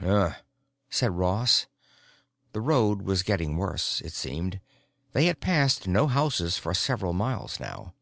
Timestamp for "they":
5.12-5.26